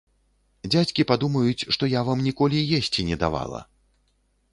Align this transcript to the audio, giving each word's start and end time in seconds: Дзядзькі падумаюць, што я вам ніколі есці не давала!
Дзядзькі 0.71 1.03
падумаюць, 1.11 1.67
што 1.77 1.89
я 1.91 2.01
вам 2.07 2.23
ніколі 2.29 2.63
есці 2.79 3.05
не 3.11 3.19
давала! 3.25 3.61